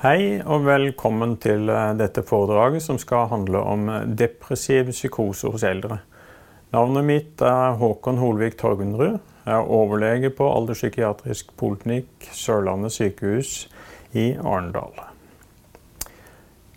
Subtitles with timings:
[0.00, 5.60] Hei og velkommen til eh, dette foredraget som skal handle om eh, depressiv psykose hos
[5.68, 5.98] eldre.
[6.72, 9.18] Navnet mitt er Håkon Holvik Torgunrud.
[9.44, 13.52] Jeg er overlege på alderspsykiatrisk poliklinikk Sørlandet sykehus
[14.16, 14.96] i Arendal.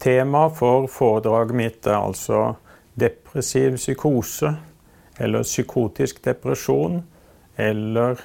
[0.03, 2.57] Temaet for foredraget mitt er altså
[2.99, 4.51] depressiv psykose,
[5.15, 7.05] eller psykotisk depresjon,
[7.55, 8.19] eller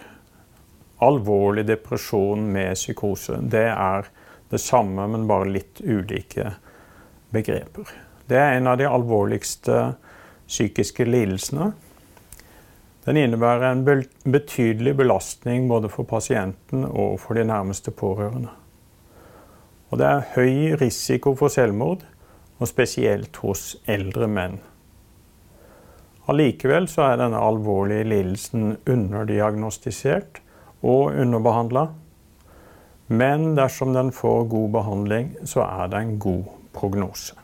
[0.99, 3.39] alvorlig depresjon med psykose.
[3.47, 4.17] Det er
[4.51, 6.53] det samme, men bare litt ulike
[7.35, 7.91] begreper.
[8.29, 9.95] Det er en av de alvorligste
[10.49, 11.73] psykiske lidelsene.
[13.09, 13.85] Den innebærer en
[14.29, 18.53] betydelig belastning både for pasienten og for de nærmeste pårørende.
[19.89, 22.05] Og det er høy risiko for selvmord,
[22.59, 24.59] og spesielt hos eldre menn.
[26.29, 30.43] Allikevel så er denne alvorlige lidelsen underdiagnostisert
[30.83, 31.87] og underbehandla.
[33.09, 37.37] Men dersom den får god behandling, så er det en god prognose.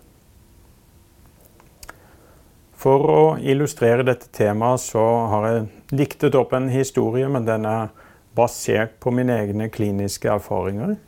[2.76, 5.62] For å illustrere dette temaet så har jeg
[6.02, 7.94] diktet opp en historie, men den er
[8.36, 10.98] basert på mine egne kliniske erfaringer.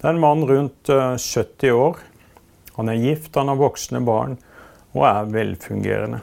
[0.00, 2.00] Det er en mann rundt 70 eh, år.
[2.78, 4.38] Han er gift, han har voksne barn
[4.96, 6.22] og er velfungerende.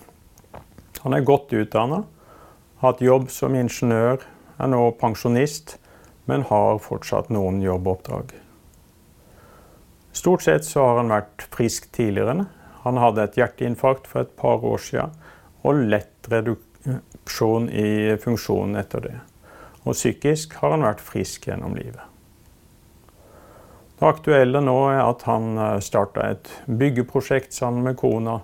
[1.04, 2.02] Han er godt utdanna,
[2.82, 4.24] har hatt jobb som ingeniør,
[4.58, 5.76] er nå pensjonist
[6.30, 8.32] men har fortsatt noen jobboppdrag.
[10.14, 12.46] Stort sett så har han vært frisk tidligere.
[12.84, 15.14] Han hadde et hjerteinfarkt for et par år siden
[15.64, 19.16] og lett reduksjon i funksjonen etter det.
[19.84, 22.04] Og psykisk har han vært frisk gjennom livet.
[24.00, 28.42] Det aktuelle nå er at han eh, starta et byggeprosjekt sammen med kona.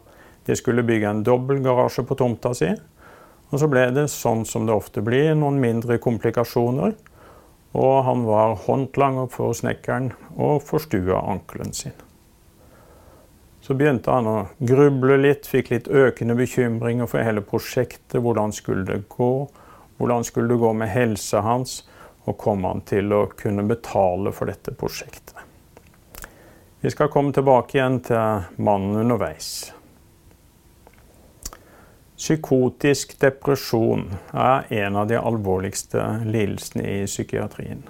[0.48, 2.70] De skulle bygge en dobbeltgarasje på tomta si.
[3.50, 6.94] Og så ble det sånn som det ofte blir, noen mindre komplikasjoner.
[7.78, 11.98] Og han var håndlanger for snekkeren og forstua ankelen sin.
[13.62, 18.18] Så begynte han å gruble litt, fikk litt økende bekymringer for hele prosjektet.
[18.24, 19.34] Hvordan skulle det gå?
[20.00, 21.84] Hvordan skulle det gå med helsa hans?
[22.26, 25.36] Og kom han til å kunne betale for dette prosjektet?
[26.80, 29.70] Vi skal komme tilbake igjen til mannen underveis.
[32.20, 37.86] Psykotisk depresjon er en av de alvorligste lidelsene i psykiatrien.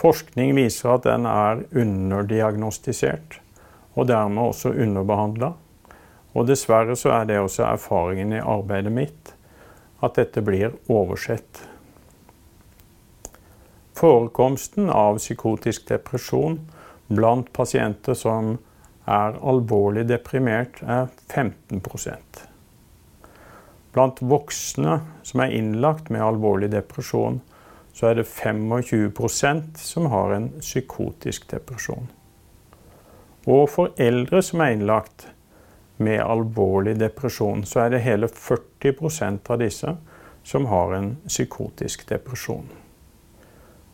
[0.00, 3.36] Forskning viser at den er underdiagnostisert,
[3.92, 5.50] og dermed også underbehandla.
[6.32, 9.34] Og dessverre så er det også erfaringen i arbeidet mitt,
[10.00, 11.60] at dette blir oversett.
[13.92, 16.62] Forekomsten av psykotisk depresjon
[17.12, 18.56] blant pasienter som
[19.04, 21.84] er alvorlig deprimert, er 15
[23.92, 27.40] Blant voksne som er innlagt med alvorlig depresjon,
[27.92, 32.08] så er det 25% som har en psykotisk depresjon.
[33.46, 35.26] Og for eldre som er innlagt
[36.02, 39.96] med alvorlig depresjon, så er det hele 40% av disse
[40.42, 42.70] som har en psykotisk depresjon.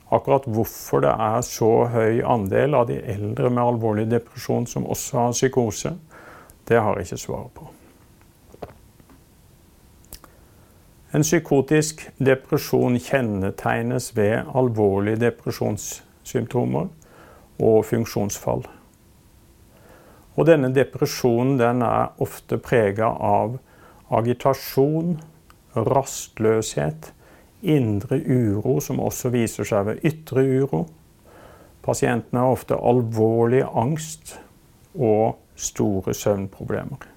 [0.09, 5.19] Akkurat hvorfor det er så høy andel av de eldre med alvorlig depresjon som også
[5.19, 5.93] har psykose,
[6.69, 7.69] det har jeg ikke svaret på.
[11.09, 16.91] En psykotisk depresjon kjennetegnes ved alvorlige depresjonssymptomer
[17.65, 18.67] og funksjonsfall.
[20.37, 23.57] Og denne depresjonen den er ofte prega av
[24.21, 25.17] agitasjon,
[25.73, 27.13] rastløshet,
[27.65, 30.85] indre uro, som også viser seg ved ytre uro.
[31.89, 34.37] Pasientene har ofte alvorlig angst
[34.93, 37.17] og store søvnproblemer.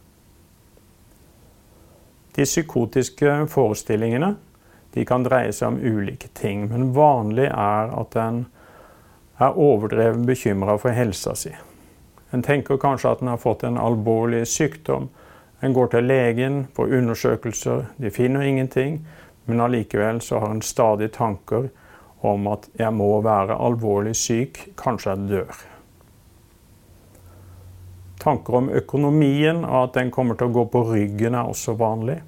[2.35, 4.35] De psykotiske forestillingene
[4.93, 8.45] de kan dreie seg om ulike ting, men vanlig er at en
[9.41, 11.53] er overdreven bekymra for helsa si.
[12.31, 15.09] En tenker kanskje at en har fått en alvorlig sykdom.
[15.59, 19.01] En går til legen, får undersøkelser, de finner ingenting,
[19.45, 21.69] men allikevel så har en stadig tanker
[22.21, 25.70] om at 'jeg må være alvorlig syk, kanskje jeg dør'.
[28.21, 32.19] Tanker om økonomien og at den kommer til å gå på ryggen, er også vanlig.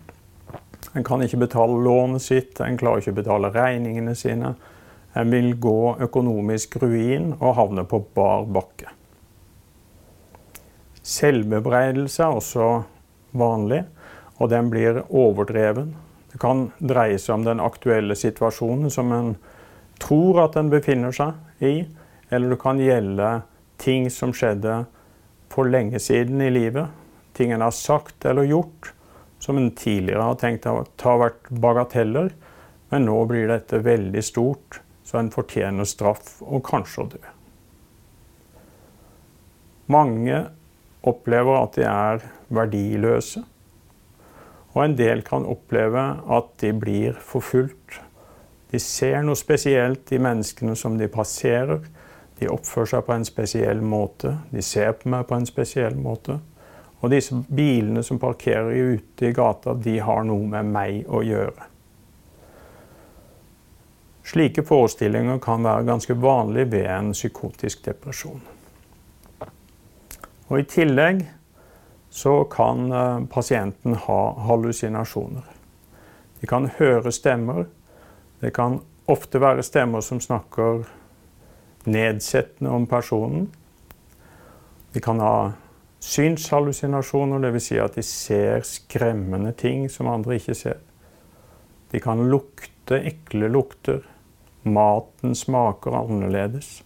[0.93, 4.55] En kan ikke betale lånet sitt, en klarer ikke å betale regningene sine.
[5.13, 8.89] En vil gå økonomisk ruin og havne på bar bakke.
[11.03, 12.67] Selvbebreidelse er også
[13.37, 13.83] vanlig,
[14.39, 15.93] og den blir overdreven.
[16.31, 19.35] Det kan dreie seg om den aktuelle situasjonen som en
[20.01, 21.83] tror at en befinner seg i,
[22.33, 23.29] eller det kan gjelde
[23.81, 24.83] ting som skjedde
[25.53, 26.89] for lenge siden i livet.
[27.37, 28.93] Ting en har sagt eller gjort
[29.43, 32.31] som en tidligere har tenkt har vært bagateller.
[32.93, 37.23] Men nå blir dette veldig stort, så en fortjener straff og kanskje å dø.
[39.91, 40.37] Mange
[41.03, 42.23] opplever at de er
[42.55, 43.43] verdiløse.
[44.71, 46.05] Og en del kan oppleve
[46.37, 47.99] at de blir forfulgt.
[48.71, 51.83] De ser noe spesielt i menneskene som de passerer.
[52.43, 54.33] De oppfører seg på en spesiell måte.
[54.51, 56.41] De ser på meg på en spesiell måte.
[56.99, 61.69] Og disse bilene som parkerer ute i gata, de har noe med meg å gjøre.
[64.27, 68.43] Slike forestillinger kan være ganske vanlig ved en psykotisk depresjon.
[70.51, 71.23] Og I tillegg
[72.11, 75.47] så kan eh, pasienten ha hallusinasjoner.
[76.39, 77.69] De kan høre stemmer.
[78.43, 80.83] Det kan ofte være stemmer som snakker
[81.89, 83.47] nedsettende om personen.
[84.93, 85.51] De kan ha
[86.03, 87.67] synshallusinasjoner, dvs.
[87.67, 90.81] Si at de ser skremmende ting som andre ikke ser.
[91.91, 94.03] De kan lukte ekle lukter.
[94.63, 96.81] Maten smaker annerledes.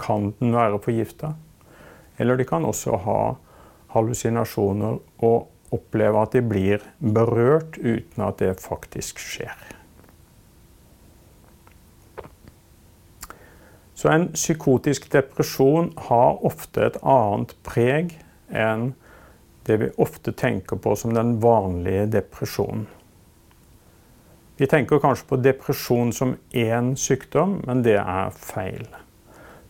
[0.00, 1.34] Kan den være forgifta?
[2.18, 3.20] Eller de kan også ha
[3.94, 9.56] hallusinasjoner og oppleve at de blir berørt uten at det faktisk skjer.
[14.02, 18.16] Så en psykotisk depresjon har ofte et annet preg
[18.50, 18.88] enn
[19.68, 22.88] det vi ofte tenker på som den vanlige depresjonen.
[24.58, 28.90] Vi tenker kanskje på depresjon som én sykdom, men det er feil.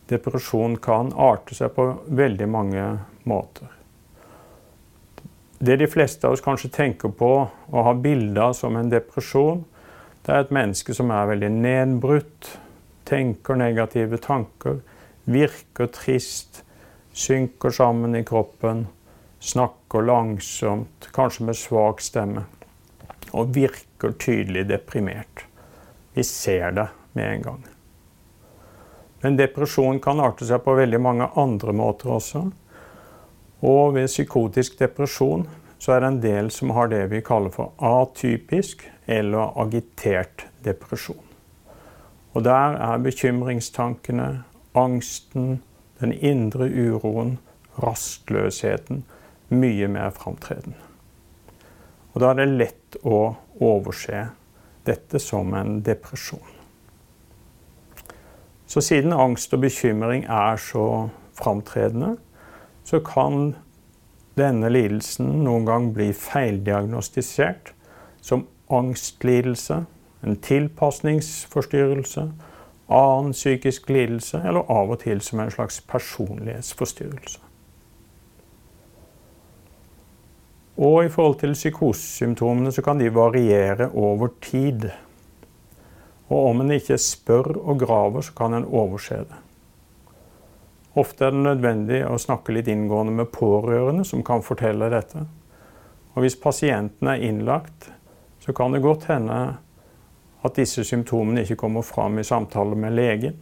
[0.09, 2.87] Depresjon kan arte seg på veldig mange
[3.29, 3.69] måter.
[5.61, 9.61] Det de fleste av oss kanskje tenker på og har bilder som en depresjon,
[10.25, 12.55] det er et menneske som er veldig nedbrutt,
[13.07, 14.79] tenker negative tanker,
[15.23, 16.63] virker trist,
[17.13, 18.87] synker sammen i kroppen,
[19.39, 22.45] snakker langsomt, kanskje med svak stemme,
[23.31, 25.45] og virker tydelig deprimert.
[26.13, 27.63] Vi ser det med en gang.
[29.23, 32.43] Men depresjon kan arte seg på veldig mange andre måter også.
[33.63, 35.45] Og ved psykotisk depresjon
[35.79, 41.32] så er det en del som har det vi kaller for atypisk eller agitert depresjon.
[42.33, 44.43] Og der er bekymringstankene,
[44.75, 45.61] angsten,
[45.99, 47.37] den indre uroen,
[47.83, 49.03] rastløsheten,
[49.49, 50.77] mye mer framtredende.
[52.13, 53.19] Og da er det lett å
[53.61, 54.27] overse
[54.85, 56.41] dette som en depresjon.
[58.67, 62.15] Så siden angst og bekymring er så framtredende,
[62.83, 63.53] så kan
[64.37, 67.73] denne lidelsen noen gang bli feildiagnostisert
[68.21, 69.83] som angstlidelse,
[70.23, 72.27] en tilpasningsforstyrrelse,
[72.87, 77.39] annen psykisk lidelse, eller av og til som en slags personlighetsforstyrrelse.
[80.83, 84.89] Og i forhold til psykosesymptomene så kan de variere over tid.
[86.31, 89.41] Og om en ikke spør og graver, så kan en overse det.
[90.95, 95.25] Ofte er det nødvendig å snakke litt inngående med pårørende som kan fortelle dette.
[96.13, 97.89] Og hvis pasienten er innlagt,
[98.43, 99.57] så kan det godt hende
[100.43, 103.37] at disse symptomene ikke kommer fram i samtale med legen.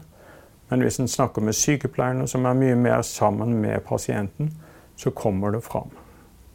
[0.70, 4.54] Men hvis en snakker med sykepleierne, som er mye mer sammen med pasienten,
[4.96, 5.90] så kommer det fram.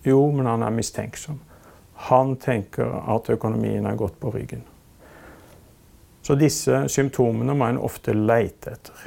[0.07, 1.41] Jo, men han er mistenksom.
[2.09, 4.63] Han tenker at økonomien er gått på ryggen.
[6.23, 9.05] Så disse symptomene må en ofte leite etter.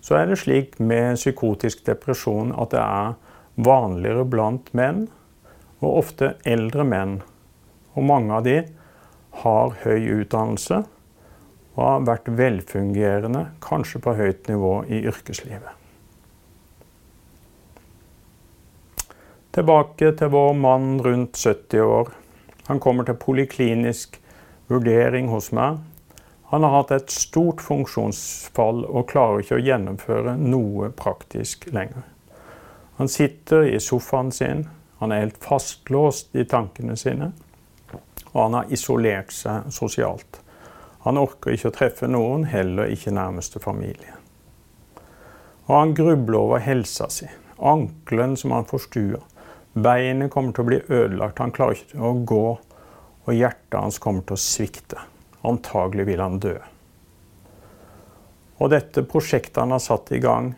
[0.00, 3.16] Så er det slik med psykotisk depresjon at det er
[3.58, 5.06] vanligere blant menn,
[5.78, 7.18] og ofte eldre menn.
[7.94, 8.56] Og mange av de
[9.42, 10.82] har høy utdannelse
[11.78, 15.76] og har vært velfungerende, kanskje på høyt nivå i yrkeslivet.
[19.54, 22.10] Tilbake til vår mann rundt 70 år.
[22.66, 24.18] Han kommer til poliklinisk
[24.68, 25.78] vurdering hos meg.
[26.50, 32.06] Han har hatt et stort funksjonsfall og klarer ikke å gjennomføre noe praktisk lenger.
[32.98, 34.66] Han sitter i sofaen sin,
[34.98, 37.30] han er helt fastlåst i tankene sine
[38.38, 40.38] og han har isolert seg sosialt.
[41.02, 44.14] Han orker ikke å treffe noen, heller ikke nærmeste familie.
[45.66, 47.26] Og han grubler over helsa si.
[47.58, 49.24] Ankelen som han forstuer.
[49.74, 51.42] Beinet kommer til å bli ødelagt.
[51.42, 52.44] Han klarer ikke å gå.
[53.26, 55.02] Og hjertet hans kommer til å svikte.
[55.48, 56.54] Antagelig vil han dø.
[58.58, 60.54] Og dette prosjektet han har satt i gang,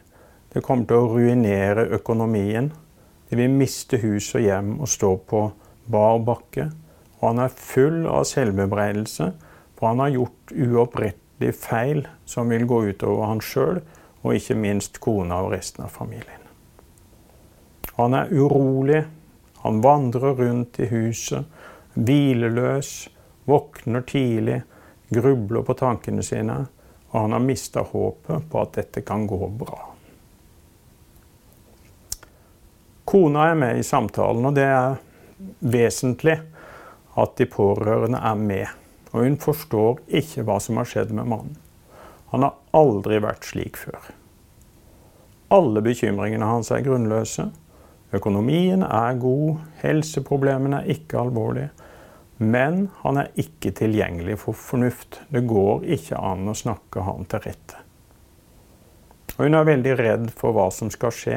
[0.52, 2.70] det kommer til å ruinere økonomien.
[3.30, 5.42] De vil miste hus og hjem og stå på
[5.90, 6.70] bar bakke.
[7.20, 9.30] Og han er full av selvbebreidelse,
[9.76, 13.80] for han har gjort uopprettelig feil som vil gå utover han sjøl,
[14.20, 16.44] og ikke minst kona og resten av familien.
[17.96, 19.04] Han er urolig.
[19.60, 21.44] Han vandrer rundt i huset,
[21.92, 23.10] hvileløs,
[23.44, 24.62] våkner tidlig,
[25.12, 26.62] grubler på tankene sine,
[27.10, 29.90] og han har mista håpet på at dette kan gå bra.
[33.04, 34.96] Kona er med i samtalen, og det er
[35.60, 36.38] vesentlig
[37.18, 38.66] at de pårørende er med.
[39.10, 41.56] Og hun forstår ikke hva som har skjedd med mannen.
[42.30, 44.12] Han har aldri vært slik før.
[45.50, 47.48] Alle bekymringene hans er grunnløse.
[48.14, 51.72] Økonomien er god, helseproblemene er ikke alvorlige.
[52.38, 55.20] Men han er ikke tilgjengelig for fornuft.
[55.28, 57.82] Det går ikke an å snakke han til rette.
[59.36, 61.36] Og hun er veldig redd for hva som skal skje,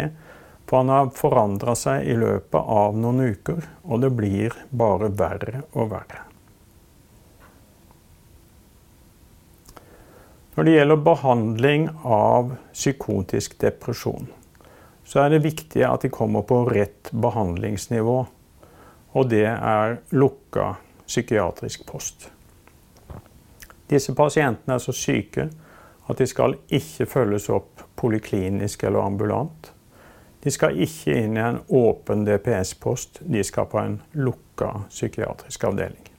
[0.66, 5.66] for han har forandra seg i løpet av noen uker, og det blir bare verre
[5.74, 6.22] og verre.
[10.54, 14.28] Når det gjelder behandling av psykotisk depresjon,
[15.04, 18.20] så er det viktig at de kommer på rett behandlingsnivå.
[19.14, 22.30] Og det er lukka psykiatrisk post.
[23.90, 25.50] Disse pasientene er så syke
[26.10, 29.72] at de skal ikke følges opp poliklinisk eller ambulant.
[30.44, 36.10] De skal ikke inn i en åpen DPS-post, de skal på en lukka psykiatrisk avdeling.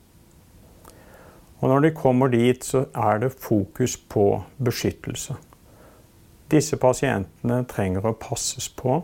[1.61, 5.37] Og når de kommer dit, så er det fokus på beskyttelse.
[6.53, 8.99] Disse pasientene trenger å passes på,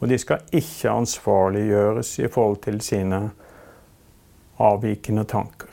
[0.00, 3.20] og de skal ikke ansvarliggjøres i forhold til sine
[4.60, 5.70] avvikende tanker.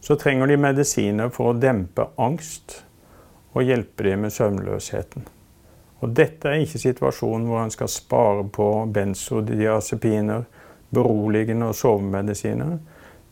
[0.00, 2.80] Så trenger de medisiner for å dempe angst
[3.52, 5.26] og hjelpe dem med søvnløsheten.
[6.00, 10.44] Og dette er ikke situasjonen hvor en skal spare på benzodiazepiner,
[10.94, 12.78] beroligende og sovemedisiner.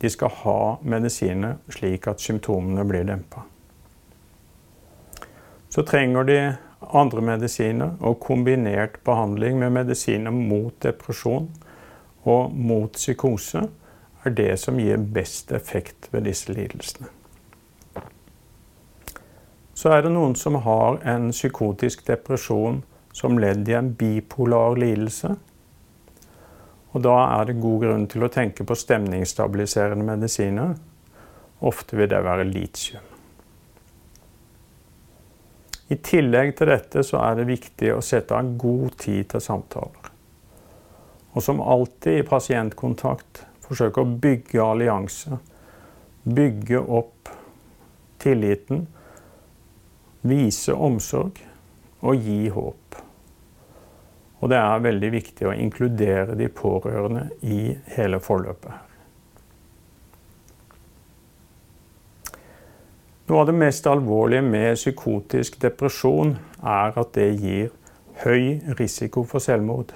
[0.02, 3.46] De skal ha medisiner slik at symptomene blir dempa.
[5.70, 6.40] Så trenger de
[6.96, 11.48] andre medisiner og kombinert behandling med medisiner mot depresjon
[12.26, 13.62] og mot psykose
[14.26, 17.15] er det som gir best effekt ved disse lidelsene.
[19.76, 22.80] Så er det noen som har en psykotisk depresjon
[23.16, 25.34] som ledd i en bipolar lidelse.
[26.96, 30.72] Og da er det god grunn til å tenke på stemningsstabiliserende medisiner.
[31.60, 33.04] Ofte vil det være litium.
[35.92, 40.10] I tillegg til dette så er det viktig å sette av god tid til samtaler.
[41.36, 45.36] Og som alltid i pasientkontakt forsøke å bygge allianse.
[46.24, 47.30] Bygge opp
[48.22, 48.86] tilliten.
[50.26, 51.42] Vise omsorg
[52.02, 52.98] og gi håp.
[54.40, 57.60] Og det er veldig viktig å inkludere de pårørende i
[57.96, 58.82] hele forløpet.
[63.26, 67.72] Noe av det mest alvorlige med psykotisk depresjon er at det gir
[68.22, 69.90] høy risiko for selvmord.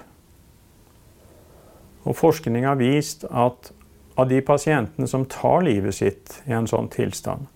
[2.09, 3.71] Og forskning har vist at
[4.19, 7.47] av de pasientene som tar livet sitt i en sånn tilstand,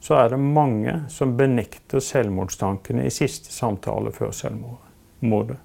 [0.00, 5.58] så er det mange som benekter selvmordstankene i siste samtale før selvmordet.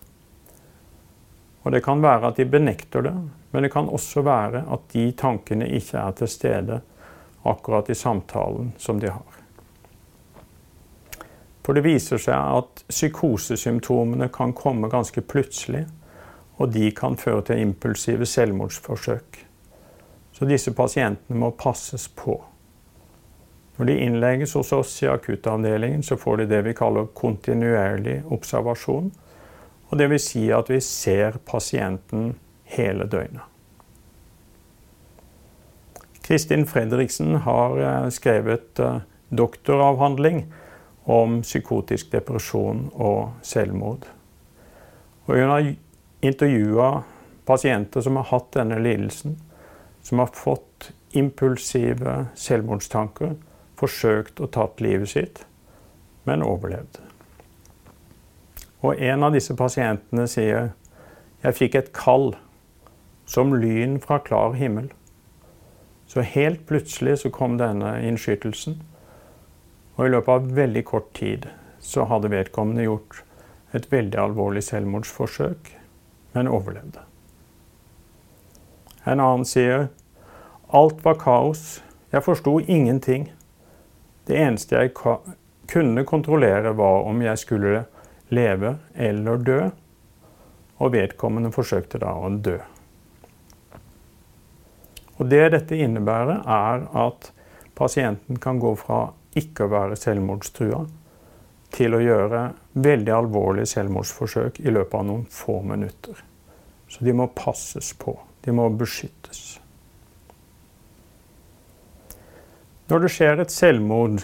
[1.63, 3.13] Og det kan være at de benekter det,
[3.51, 6.81] men det kan også være at de tankene ikke er til stede
[7.45, 9.41] akkurat i samtalen som de har.
[11.65, 15.87] For det viser seg at psykosesymptomene kan komme ganske plutselig
[16.57, 19.41] og de kan føre til impulsive selvmordsforsøk.
[20.35, 22.37] Så disse pasientene må passes på.
[23.75, 29.11] Når de innlegges hos oss i akuttavdelingen, så får de det vi kaller kontinuerlig observasjon.
[29.89, 32.33] Og det vil si at vi ser pasienten
[32.75, 33.43] hele døgnet.
[36.25, 40.45] Kristin Fredriksen har eh, skrevet eh, doktoravhandling
[41.05, 44.07] om psykotisk depresjon og selvmord.
[45.27, 45.67] Og hun har
[46.25, 46.89] intervjua
[47.45, 49.37] pasienter som har hatt denne lidelsen,
[50.01, 53.35] som har fått impulsive selvmordstanker,
[53.79, 55.43] forsøkt å tatt livet sitt,
[56.25, 57.01] men overlevd.
[58.85, 60.71] Og en av disse pasientene sier
[61.43, 62.33] jeg fikk et kall
[63.29, 64.89] som lyn fra klar himmel.
[66.07, 68.77] Så helt plutselig så kom denne innskytelsen.
[69.97, 71.47] Og i løpet av veldig kort tid
[71.81, 73.23] så hadde vedkommende gjort
[73.75, 75.73] et veldig alvorlig selvmordsforsøk
[76.35, 76.99] men overlevde.
[79.05, 79.87] En annen sier
[80.75, 81.79] alt var kaos,
[82.11, 83.29] jeg forsto ingenting.
[84.25, 84.93] Det eneste jeg
[85.69, 87.83] kunne kontrollere, var om jeg skulle
[88.33, 89.59] leve eller dø,
[90.81, 92.57] og vedkommende forsøkte da å dø.
[95.15, 97.31] Og Det dette innebærer, er at
[97.75, 100.83] pasienten kan gå fra ikke å være selvmordstrua
[101.75, 102.41] til å gjøre
[102.79, 106.19] veldig alvorlige selvmordsforsøk i løpet av noen få minutter.
[106.87, 108.15] Så de må passes på.
[108.45, 109.57] De må beskyttes.
[112.85, 114.19] Når det skjer et selvmord,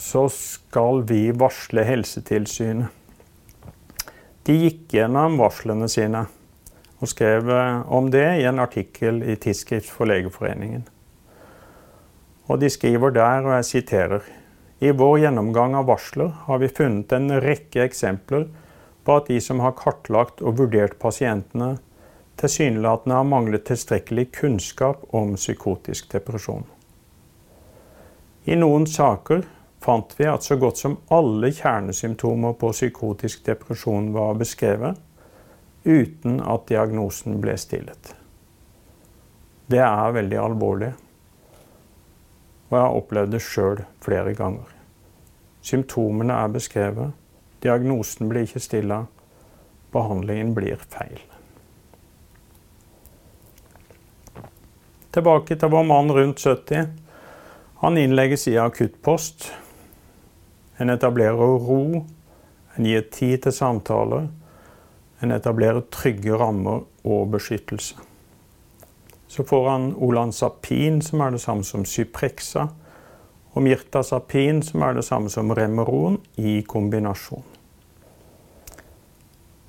[0.00, 2.88] så skal vi varsle Helsetilsynet.
[4.48, 6.22] De gikk gjennom varslene sine
[6.96, 10.86] og skrev eh, om det i en artikkel i Tidsskrift for Legeforeningen.
[12.48, 14.30] Og de skriver der, og jeg siterer
[14.80, 18.46] I vår gjennomgang av varsler har vi funnet en rekke eksempler
[19.04, 21.74] på at de som har kartlagt og vurdert pasientene,
[22.40, 26.64] tilsynelatende har manglet tilstrekkelig kunnskap om psykotisk depresjon.
[28.46, 29.42] I noen saker
[29.82, 35.00] fant vi at så godt som alle kjernesymptomer på psykotisk depresjon var beskrevet,
[35.82, 38.12] uten at diagnosen ble stillet.
[39.66, 40.92] Det er veldig alvorlig,
[42.68, 44.68] og jeg har opplevd det sjøl flere ganger.
[45.66, 47.16] Symptomene er beskrevet,
[47.66, 49.00] diagnosen blir ikke stilla,
[49.94, 51.18] behandlingen blir feil.
[55.16, 57.05] Tilbake til vår mann rundt 70.
[57.86, 59.52] Han innlegges i akuttpost
[60.76, 62.06] en etablerer ro,
[62.74, 64.24] en gir tid til samtaler.
[65.22, 67.94] En etablerer trygge rammer og beskyttelse.
[69.30, 72.64] Så får han Olanzapin, som er det samme som Cyprexa,
[73.54, 77.44] og Mirtazapin, som er det samme som Remeron, i kombinasjon.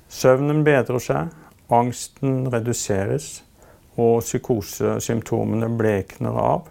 [0.08, 1.30] Søvnen bedrer seg,
[1.70, 3.44] angsten reduseres,
[3.94, 6.66] og psykosesymptomene blekner av.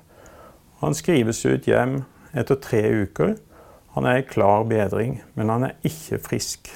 [0.79, 2.03] Han skrives ut hjem
[2.37, 3.35] etter tre uker
[3.97, 6.67] han er i klar bedring, men han er ikke frisk.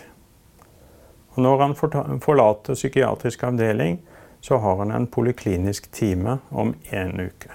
[1.35, 1.75] Og når han
[2.23, 3.99] forlater psykiatrisk avdeling,
[4.41, 7.53] så har han en poliklinisk time om én uke.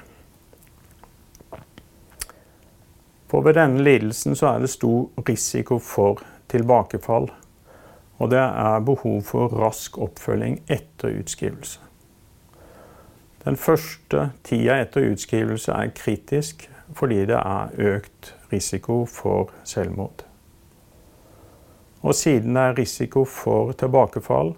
[3.26, 7.26] For ved denne lidelsen så er det stor risiko for tilbakefall.
[8.22, 11.82] Og det er behov for rask oppfølging etter utskrivelse.
[13.46, 20.24] Den første tida etter utskrivelse er kritisk fordi det er økt risiko for selvmord.
[22.02, 24.54] Og siden det er risiko for tilbakefall,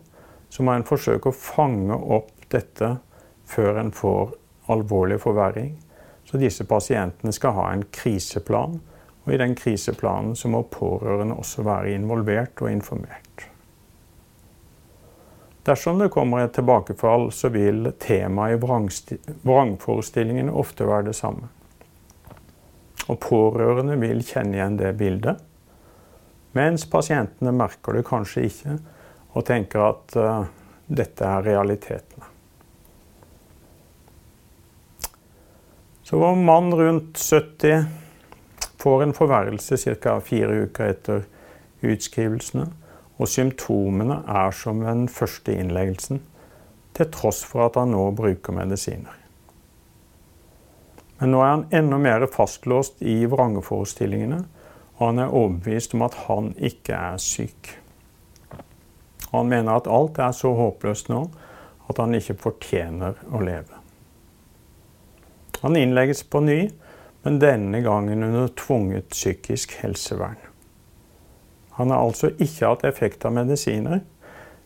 [0.48, 2.94] så må en forsøke å fange opp dette
[3.48, 4.32] før en får
[4.72, 5.74] alvorlig forverring.
[6.24, 8.80] Så disse pasientene skal ha en kriseplan,
[9.24, 13.47] og i den kriseplanen så må pårørende også være involvert og informert.
[15.68, 21.50] Dersom det kommer et tilbakefall, så vil temaet i vrangforestillingene ofte være det samme.
[23.08, 25.42] Og pårørende vil kjenne igjen det bildet.
[26.56, 28.78] Mens pasientene merker det kanskje ikke
[29.36, 30.48] og tenker at uh,
[30.88, 32.32] dette er realitetene.
[36.08, 37.84] Så vår mann rundt 70
[38.80, 40.16] får en forværelse ca.
[40.24, 41.26] fire uker etter
[41.84, 42.70] utskrivelsene.
[43.18, 46.22] Og symptomene er som den første innleggelsen,
[46.94, 49.14] til tross for at han nå bruker medisiner.
[51.18, 54.44] Men nå er han enda mer fastlåst i vrangeforestillingene,
[54.98, 57.72] og han er overbevist om at han ikke er syk.
[59.32, 61.24] Han mener at alt er så håpløst nå
[61.88, 63.82] at han ikke fortjener å leve.
[65.62, 66.60] Han innlegges på ny,
[67.24, 70.38] men denne gangen under tvunget psykisk helsevern.
[71.78, 74.00] Han har altså ikke hatt effekt av medisiner,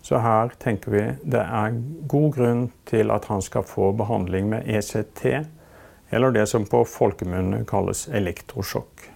[0.03, 1.77] så her tenker vi det er
[2.11, 5.27] god grunn til at han skal få behandling med ECT
[6.12, 9.07] eller det som på folkemunne kalles elektrosjokk.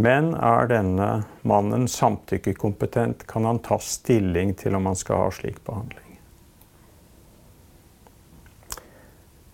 [0.00, 1.08] Men er denne
[1.42, 6.18] mannen samtykkekompetent, kan han ta stilling til om han skal ha slik behandling.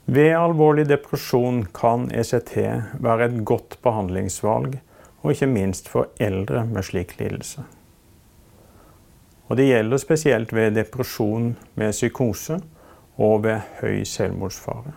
[0.07, 2.53] Ved alvorlig depresjon kan ECT
[3.03, 4.77] være et godt behandlingsvalg,
[5.27, 7.65] og ikke minst for eldre med slik lidelse.
[9.49, 12.61] Og Det gjelder spesielt ved depresjon med psykose
[13.17, 14.93] og ved høy selvmordsfare.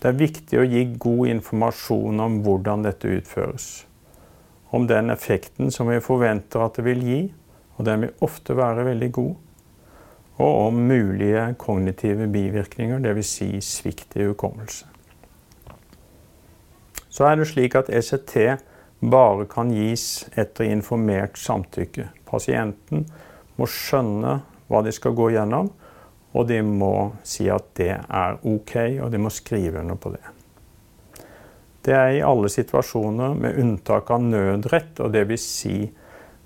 [0.00, 3.66] Det er viktig å gi god informasjon om hvordan dette utføres.
[4.72, 7.20] Om den effekten som vi forventer at det vil gi,
[7.76, 9.34] og den vil ofte være veldig god.
[10.40, 13.36] Og om mulige kognitive bivirkninger, dvs.
[13.36, 14.91] Si svikt i hukommelse.
[17.12, 18.36] Så er det slik at ECT
[19.12, 22.08] bare kan gis etter informert samtykke.
[22.28, 23.04] Pasienten
[23.58, 24.38] må skjønne
[24.70, 25.68] hva de skal gå gjennom,
[26.32, 30.24] og de må si at det er OK, og de må skrive under på det.
[31.82, 35.46] Det er i alle situasjoner med unntak av nødrett, og dvs.
[35.60, 35.76] Si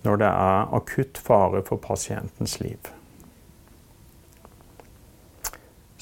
[0.07, 2.96] når det er akutt fare for pasientens liv.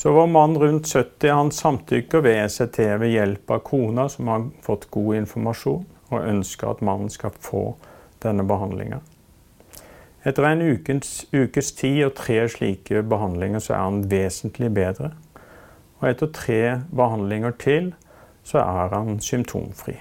[0.05, 4.43] Så var mann rundt 70 han samtykker ved ECT ved hjelp av kona, som har
[4.61, 7.63] fått god informasjon, og ønsker at mannen skal få
[8.21, 8.99] denne behandlinga.
[10.29, 15.15] Etter en ukens, ukes tid og tre slike behandlinger så er han vesentlig bedre.
[16.03, 16.61] Og etter tre
[16.93, 17.89] behandlinger til
[18.45, 19.97] så er han symptomfri.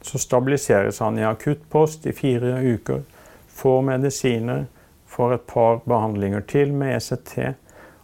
[0.00, 3.04] Så stabiliseres han i akuttpost i fire uker
[3.52, 4.64] får medisiner,
[5.04, 7.52] får et par behandlinger til med ECT,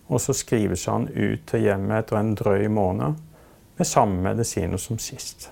[0.07, 3.21] og så skrives han ut til hjemmet etter en drøy måned
[3.77, 5.51] med samme medisiner som sist.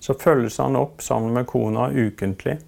[0.00, 2.58] Så følges han opp sammen med kona ukentlig.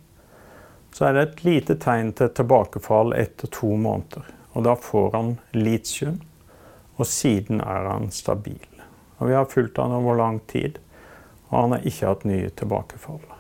[0.93, 4.27] Så er det et lite tegn til tilbakefall etter to måneder.
[4.53, 6.21] Og da får han litium,
[7.01, 8.69] og siden er han stabil.
[9.19, 10.77] Og vi har fulgt han over lang tid,
[11.49, 13.32] og han har ikke hatt nye tilbakefall.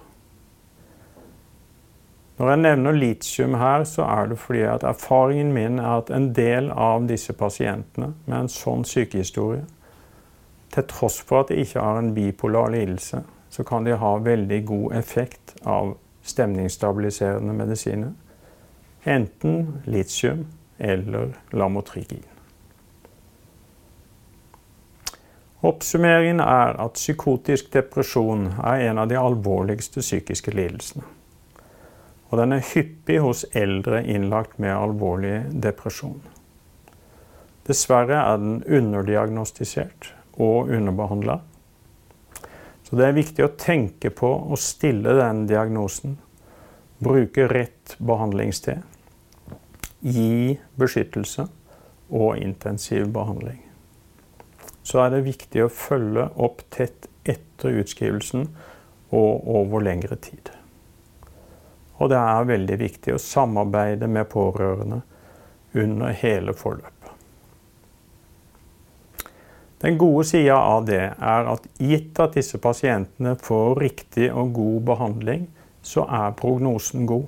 [2.42, 6.32] Når jeg nevner litium her, så er det fordi at erfaringen min er at en
[6.34, 9.62] del av disse pasientene med en sånn sykehistorie,
[10.74, 14.58] til tross for at de ikke har en bipolar lidelse, så kan de ha veldig
[14.72, 15.94] god effekt av
[16.26, 18.10] stemningsstabiliserende medisiner.
[19.06, 20.48] Enten litium
[20.82, 22.26] eller lamotrigin.
[25.62, 31.06] Oppsummeringen er at psykotisk depresjon er en av de alvorligste psykiske lidelsene.
[32.32, 36.22] Og den er hyppig hos eldre innlagt med alvorlig depresjon.
[37.68, 41.38] Dessverre er den underdiagnostisert og underbehandla.
[42.88, 46.16] Så det er viktig å tenke på å stille den diagnosen.
[47.04, 48.80] Bruke rett behandlingssted.
[50.00, 51.46] Gi beskyttelse
[52.12, 53.60] og intensiv behandling
[54.82, 58.48] så er det viktig å følge opp tett etter utskrivelsen
[59.14, 60.50] og over lengre tid.
[62.00, 65.02] Og det er veldig viktig å samarbeide med pårørende
[65.72, 66.98] under hele forløpet.
[69.82, 74.82] Den gode sida av det er at gitt at disse pasientene får riktig og god
[74.92, 75.48] behandling,
[75.82, 77.26] så er prognosen god.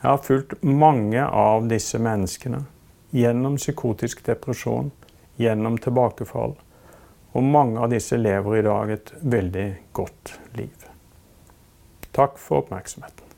[0.00, 2.62] Jeg har fulgt mange av disse menneskene
[3.10, 4.92] gjennom psykotisk depresjon
[5.40, 6.54] gjennom tilbakefall.
[7.32, 10.79] Og mange av disse lever i dag et veldig godt liv.
[12.12, 13.29] Takk for oppmerksomheten.